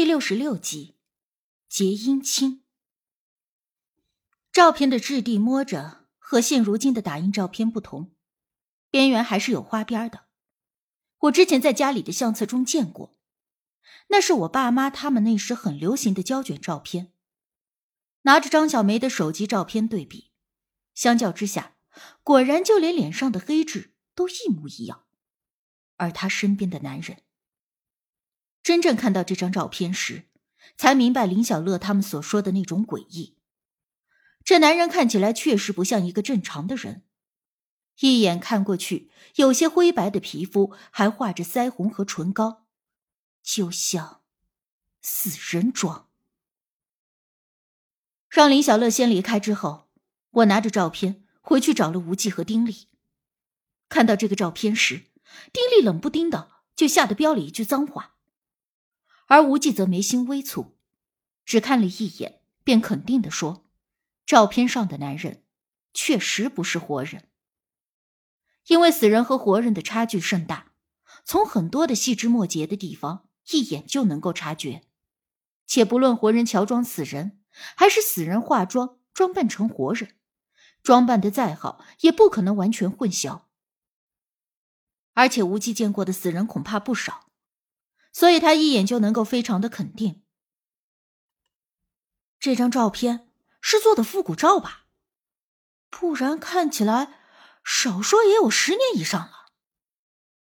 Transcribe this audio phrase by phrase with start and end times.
[0.00, 0.96] 第六十六集，
[1.68, 2.64] 结姻亲。
[4.50, 8.14] 照片的质地摸着和现如今的打印照片不同，
[8.88, 10.24] 边缘还是有花边的。
[11.18, 13.14] 我之前在家里的相册中见过，
[14.08, 17.12] 那是我爸妈他们那时很流行的胶卷照片。
[18.22, 20.32] 拿着张小梅的手机照片对比，
[20.94, 21.76] 相较之下，
[22.22, 25.04] 果然就连脸上的黑痣都一模一样。
[25.96, 27.22] 而她身边的男人。
[28.62, 30.24] 真正看到这张照片时，
[30.76, 33.36] 才明白林小乐他们所说的那种诡异。
[34.44, 37.04] 这男人看起来确实不像一个正常的人，
[38.00, 42.66] 一眼看过去，有些灰白的皮肤，还画着腮红和唇膏，
[43.42, 44.22] 就像
[45.02, 46.08] 死人妆。
[48.28, 49.88] 让林小乐先离开之后，
[50.30, 52.88] 我拿着照片回去找了无忌和丁力。
[53.88, 55.06] 看到这个照片时，
[55.52, 58.16] 丁力冷不丁的就吓得飙了一句脏话。
[59.30, 60.72] 而无忌则眉心微蹙，
[61.44, 63.64] 只看了一眼，便肯定的说
[64.26, 65.44] ：“照片上的男人
[65.94, 67.28] 确实不是活人。
[68.66, 70.72] 因为死人和活人的差距甚大，
[71.24, 74.82] 从很多的细枝末节的地方一眼就能够察觉。
[75.64, 77.38] 且不论活人乔装死人，
[77.76, 80.16] 还是死人化妆装扮成活人，
[80.82, 83.42] 装扮的再好，也不可能完全混淆。
[85.14, 87.26] 而且无忌见过的死人恐怕不少。”
[88.12, 90.22] 所以他一眼就能够非常的肯定，
[92.38, 94.86] 这张照片是做的复古照吧？
[95.88, 97.20] 不然看起来
[97.64, 99.52] 少说也有十年以上了。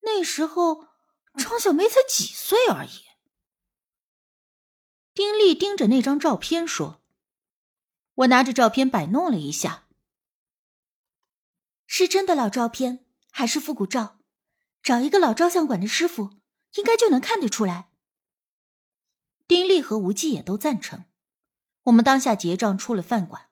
[0.00, 0.88] 那时候
[1.36, 3.06] 张小梅才几岁而已。
[5.12, 7.02] 丁力盯着那张照片说
[8.14, 9.88] ：“我拿着照片摆弄了一下，
[11.86, 14.18] 是真的老照片还是复古照？
[14.82, 16.35] 找一个老照相馆的师傅。”
[16.76, 17.90] 应该就能看得出来。
[19.46, 21.04] 丁力和无忌也都赞成。
[21.84, 23.48] 我们当下结账，出了饭馆，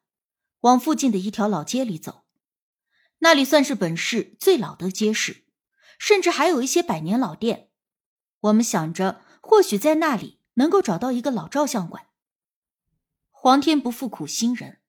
[0.61, 2.25] 往附近的一条老街里走。
[3.19, 5.45] 那里算是本市最老的街市，
[5.99, 7.71] 甚至还有一些百年老店。
[8.41, 12.09] 我们想着，或许在那里能够找到一个老照相馆。
[13.31, 14.81] 皇天不负苦心人，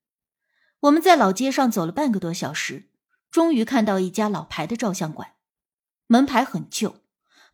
[0.80, 2.90] 我们在老街上走了半个多小时，
[3.30, 5.36] 终于看到一家老牌的照相馆，
[6.08, 7.05] 门牌很旧。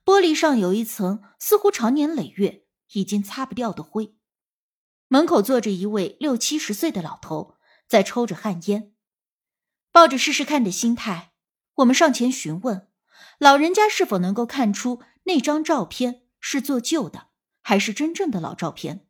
[0.04, 4.16] 玻璃上有一层似乎常年累月已经擦不掉的灰，
[5.08, 8.94] 门口坐着一位六七十岁的老头，在抽着旱烟。
[9.92, 11.34] 抱着试试看的心态，
[11.74, 12.88] 我们上前询问
[13.38, 17.28] 老人家是否能够看出那张照片是做旧的，
[17.60, 19.06] 还是真正的老照片。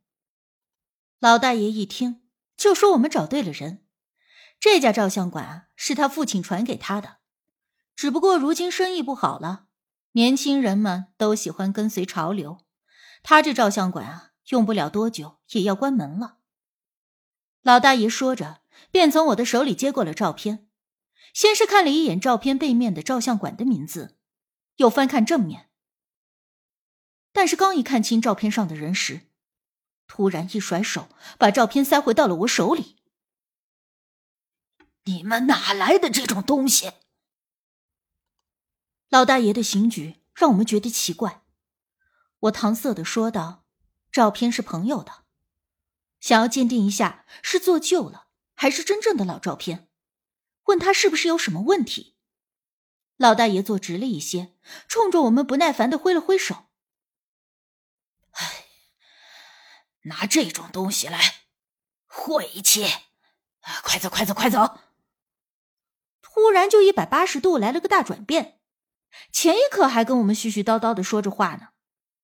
[1.21, 2.23] 老大爷一听
[2.57, 3.87] 就说：“我们找对了人，
[4.61, 7.19] 这家照相馆是他父亲传给他的，
[7.97, 9.69] 只不过如今生意不好了。”
[10.13, 12.59] 年轻人们都喜欢跟随潮流，
[13.23, 16.39] 他这照相馆啊，用不了多久也要关门了。
[17.63, 20.69] 老大爷说着，便从我的手里接过了照片，
[21.33, 24.19] 先是看了一眼照片背面的照相馆的名字，
[24.77, 25.71] 又翻看正面。
[27.33, 29.23] 但是刚一看清照片上的人时，
[30.07, 31.09] 突然一甩手，
[31.39, 32.97] 把照片塞回到了我手里。
[35.05, 36.93] 你们哪来的这种东西？
[39.13, 41.43] 老大爷的刑举让我们觉得奇怪，
[42.39, 43.67] 我搪塞的说道
[44.11, 45.25] ：“照片是朋友的，
[46.19, 49.91] 想要鉴定一下是做旧了还是真正的老照片，
[50.65, 52.17] 问他是不是有什么问题。”
[53.19, 54.57] 老大爷坐直了一些，
[54.89, 56.69] 冲着我们不耐烦的挥了挥手
[58.33, 58.65] ：“哎，
[60.05, 61.21] 拿这种东西来，
[62.07, 62.87] 晦气！
[63.83, 64.79] 快走，快走，快走！”
[66.23, 68.61] 突然就一百八十度来了个大转变。
[69.33, 71.69] 前一刻还跟我们絮絮叨叨的说着话呢，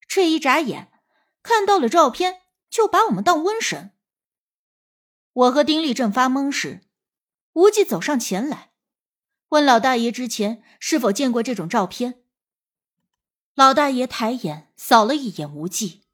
[0.07, 0.93] 这一眨眼
[1.43, 3.93] 看到了照片，就把我们当瘟神。
[5.33, 6.83] 我和丁力正发懵时，
[7.53, 8.73] 无忌走上前来，
[9.49, 12.23] 问老大爷之前是否见过这种照片。
[13.55, 16.05] 老大爷抬眼扫了一眼无忌，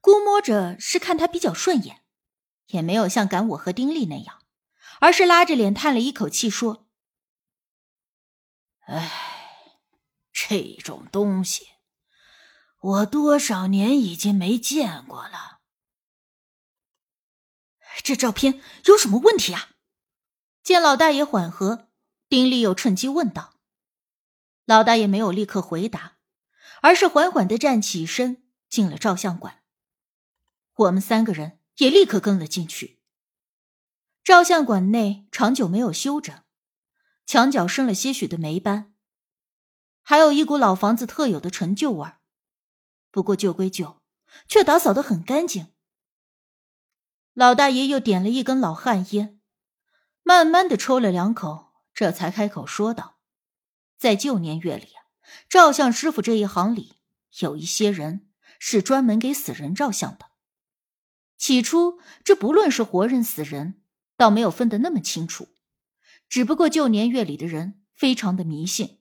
[0.00, 2.02] 估摸着是看他比较顺眼，
[2.68, 4.42] 也没有像赶我和丁力那样，
[5.00, 6.86] 而是拉着脸叹了一口气说
[8.86, 9.30] ：“唉。”
[10.46, 11.68] 这种东西，
[12.78, 15.60] 我多少年已经没见过了。
[18.02, 19.70] 这照片有什么问题啊？
[20.62, 21.88] 见老大爷缓和，
[22.28, 23.54] 丁力又趁机问道。
[24.66, 26.18] 老大爷没有立刻回答，
[26.82, 29.62] 而是缓缓的站起身，进了照相馆。
[30.74, 33.00] 我们三个人也立刻跟了进去。
[34.22, 36.42] 照相馆内长久没有修整，
[37.24, 38.93] 墙角生了些许的霉斑。
[40.06, 42.20] 还有一股老房子特有的陈旧味儿，
[43.10, 44.02] 不过旧归旧，
[44.46, 45.68] 却打扫的很干净。
[47.32, 49.40] 老大爷又点了一根老旱烟，
[50.22, 53.18] 慢慢的抽了两口，这才开口说道
[53.96, 54.88] ：“在旧年月里，
[55.48, 56.96] 照相师傅这一行里，
[57.40, 58.28] 有一些人
[58.58, 60.26] 是专门给死人照相的。
[61.38, 63.82] 起初，这不论是活人死人，
[64.18, 65.48] 倒没有分得那么清楚，
[66.28, 69.00] 只不过旧年月里的人非常的迷信。”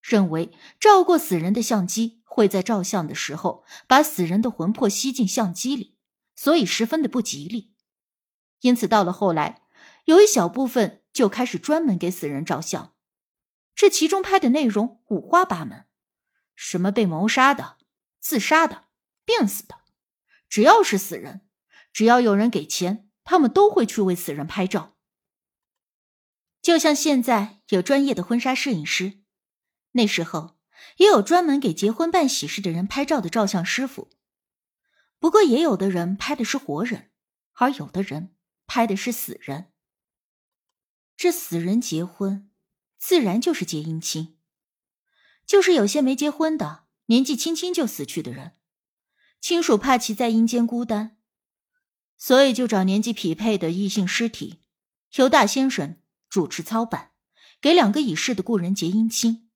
[0.00, 5.96] 认为照过死人的相机会在照相的时候把死人的魂魄吸进相机里，
[6.34, 7.74] 所以十分的不吉利。
[8.60, 9.62] 因此，到了后来，
[10.04, 12.94] 有一小部分就开始专门给死人照相。
[13.74, 15.86] 这其中拍的内容五花八门，
[16.54, 17.78] 什么被谋杀的、
[18.20, 18.84] 自杀的、
[19.24, 19.76] 病死的，
[20.48, 21.42] 只要是死人，
[21.92, 24.96] 只要有人给钱，他们都会去为死人拍照。
[26.60, 29.19] 就像现在有专业的婚纱摄影师。
[29.92, 30.58] 那时候
[30.96, 34.08] 也有专门给结婚办喜事的人拍照的照相师傅，
[35.18, 37.10] 不过也有的人拍的是活人，
[37.54, 38.34] 而有的人
[38.66, 39.72] 拍的是死人。
[41.16, 42.50] 这死人结婚，
[42.98, 44.38] 自然就是结姻亲，
[45.44, 48.52] 就是有些没结婚的、年纪轻轻就死去的人，
[49.40, 51.18] 亲属怕其在阴间孤单，
[52.16, 54.62] 所以就找年纪匹配的异性尸体，
[55.16, 56.00] 由大先生
[56.30, 57.10] 主持操办，
[57.60, 59.49] 给两个已逝的故人结姻亲。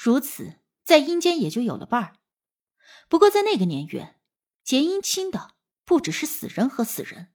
[0.00, 2.16] 如此，在阴间也就有了伴儿。
[3.08, 4.14] 不过，在那个年月，
[4.62, 7.32] 结姻亲的不只是死人和死人，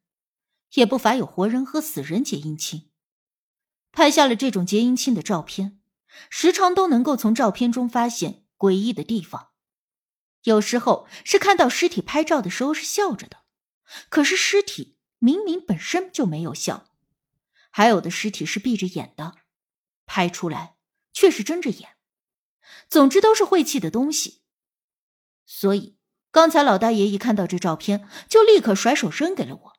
[0.75, 2.89] 也不乏有活人和死人结姻亲。
[3.91, 5.81] 拍下了这种结姻亲的照片，
[6.29, 9.49] 时常都能够从照片中发现诡异的地方。
[10.43, 13.43] 有时候是看到尸体拍照的时候是笑着的，
[14.07, 16.85] 可是尸体明明本身就没有笑；
[17.71, 19.35] 还有的尸体是闭着眼的，
[20.05, 20.77] 拍出来
[21.11, 21.97] 却是睁着眼。
[22.89, 24.41] 总之都是晦气的东西，
[25.45, 25.97] 所以
[26.31, 29.73] 刚才老大爷一看到这照片，就立刻甩手扔给了我。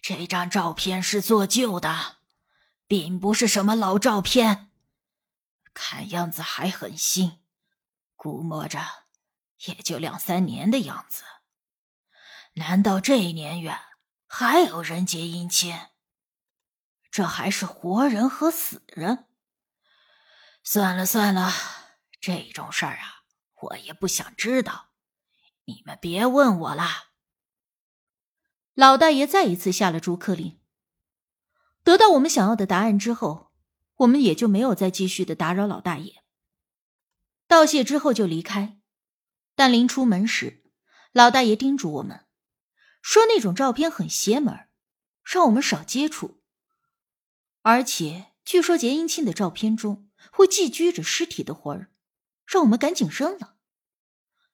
[0.00, 2.16] 这张照片是做旧的，
[2.86, 4.70] 并不是什么老照片，
[5.72, 7.40] 看样子还很新，
[8.14, 8.80] 估摸着
[9.66, 11.22] 也就两三年的样子。
[12.56, 13.76] 难道这年月
[14.26, 15.74] 还有人结姻亲？
[17.10, 19.26] 这还是活人和死人？
[20.66, 21.52] 算了算了，
[22.22, 23.24] 这种事儿啊，
[23.60, 24.88] 我也不想知道。
[25.66, 27.10] 你们别问我了。
[28.72, 30.58] 老大爷再一次下了逐客令。
[31.82, 33.52] 得到我们想要的答案之后，
[33.96, 36.24] 我们也就没有再继续的打扰老大爷。
[37.46, 38.80] 道谢之后就离开，
[39.54, 40.64] 但临出门时，
[41.12, 42.24] 老大爷叮嘱我们，
[43.02, 44.66] 说那种照片很邪门，
[45.22, 46.42] 让我们少接触。
[47.60, 50.03] 而且据说结姻亲的照片中。
[50.30, 51.90] 会寄居着尸体的魂儿，
[52.46, 53.56] 让我们赶紧扔了。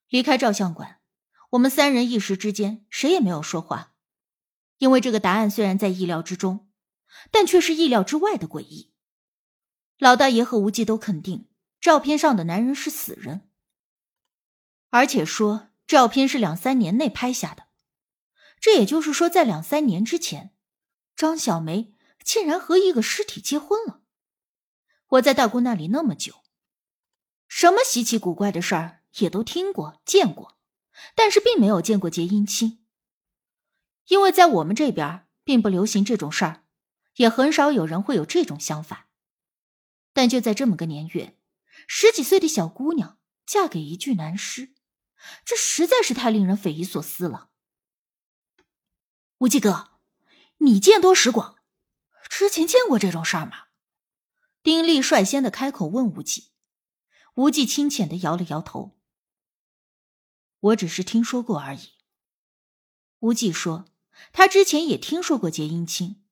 [0.09, 1.01] 离开照相馆，
[1.51, 3.95] 我们三人一时之间谁也没有说话，
[4.79, 6.69] 因为这个答案虽然在意料之中，
[7.31, 8.93] 但却是意料之外的诡异。
[9.99, 11.49] 老大爷和无忌都肯定
[11.81, 13.49] 照片上的男人是死人，
[14.89, 17.69] 而且说照片是两三年内拍下的，
[18.61, 20.55] 这也就是说，在两三年之前，
[21.15, 21.95] 张小梅
[22.25, 24.00] 竟然和一个尸体结婚了。
[25.11, 26.45] 我在大姑那里那么久，
[27.49, 30.57] 什么稀奇古怪的事儿也都听过见过，
[31.17, 32.85] 但是并没有见过结姻亲。
[34.07, 36.65] 因为在我们这边并不流行这种事儿，
[37.17, 39.09] 也很少有人会有这种想法。
[40.13, 41.37] 但就在这么个年月，
[41.89, 44.75] 十几岁的小姑娘嫁给一具男尸，
[45.45, 47.51] 这实在是太令人匪夷所思了。
[49.39, 49.93] 无忌哥，
[50.59, 51.59] 你见多识广，
[52.29, 53.70] 之前见过这种事儿吗？
[54.63, 56.51] 丁力率先的开口问无忌，
[57.35, 58.99] 无忌轻浅的摇了摇头。
[60.61, 61.93] 我只是听说过而已。
[63.21, 63.87] 无忌说，
[64.35, 66.23] 他之前也听说过结姻亲，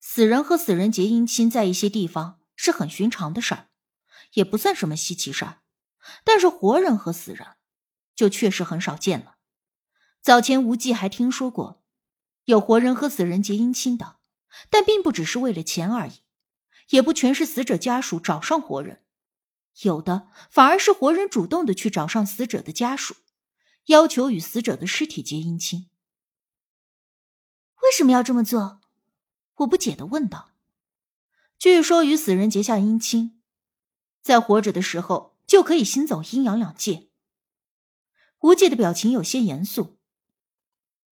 [0.00, 3.68] 死人和死人结姻亲在一些地方是很寻常的事儿，
[4.32, 5.60] 也不算什么稀奇事儿。
[6.24, 7.56] 但是活人和死人，
[8.14, 9.36] 就确实很少见了。
[10.22, 11.84] 早前无忌还听说过，
[12.44, 14.16] 有活人和死人结姻亲的，
[14.70, 16.22] 但并不只是为了钱而已。
[16.90, 19.02] 也不全是死者家属找上活人，
[19.82, 23.16] 有的反而是活人主动的去找上死者的家属，
[23.86, 25.90] 要求与死者的尸体结姻亲。
[27.82, 28.80] 为什么要这么做？
[29.56, 30.52] 我不解的问道。
[31.58, 33.40] 据说与死人结下姻亲，
[34.20, 37.08] 在活着的时候就可以行走阴阳两界。
[38.40, 39.98] 无忌的表情有些严肃，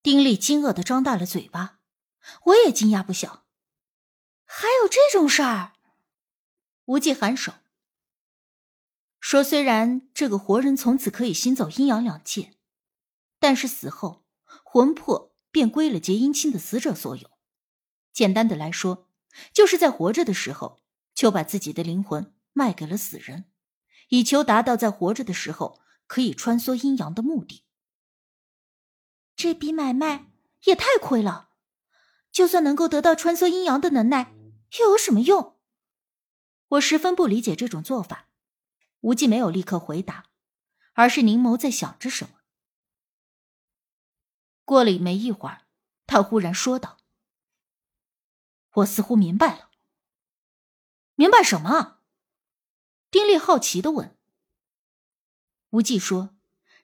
[0.03, 1.79] 丁力惊愕的张大了嘴巴，
[2.45, 3.44] 我也惊讶不小。
[4.45, 5.73] 还有这种事儿？
[6.85, 7.53] 无忌颔首。
[9.19, 12.53] 说虽然这个活人从此可以行走阴阳两界，
[13.39, 14.23] 但是死后
[14.63, 17.31] 魂魄便归了结阴亲的死者所有。
[18.13, 19.09] 简单的来说，
[19.51, 20.79] 就是在活着的时候
[21.15, 23.45] 就把自己的灵魂卖给了死人，
[24.09, 27.65] 以求达到在活着的时候可以穿梭阴阳的目的。
[29.35, 30.27] 这笔买卖
[30.65, 31.49] 也太亏了，
[32.31, 34.34] 就算能够得到穿梭阴阳的能耐，
[34.79, 35.57] 又有什么用？
[36.69, 38.29] 我十分不理解这种做法。
[39.01, 40.25] 无忌没有立刻回答，
[40.93, 42.39] 而是凝眸在想着什么。
[44.63, 45.67] 过了没一会儿，
[46.07, 46.97] 他忽然说道。
[48.73, 49.69] 我似乎明白了。
[51.13, 51.99] 明白什么？
[53.11, 54.17] 丁力好奇的问。
[55.69, 56.35] 无忌说：“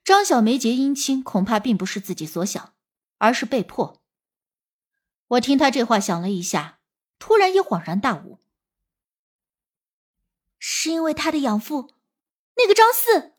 [0.06, 2.76] 张小梅结姻亲，恐怕并不是自己所想，
[3.18, 4.04] 而是被迫。”
[5.30, 6.81] 我听他这话想了一下，
[7.22, 8.40] 突然也恍然大悟，
[10.58, 11.94] 是因为他的养父，
[12.56, 13.36] 那个张四。